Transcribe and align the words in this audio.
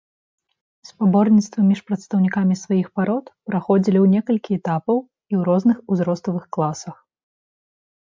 Спаборніцтвы 0.89 1.65
між 1.71 1.81
прадстаўнікамі 1.89 2.57
сваіх 2.63 2.87
парод 3.01 3.25
праходзілі 3.51 3.99
ў 4.03 4.07
некалькі 4.17 4.51
этапаў 4.63 4.97
і 5.01 5.33
ў 5.41 5.49
розных 5.53 5.77
узроставых 5.91 6.53
класах. 6.59 6.97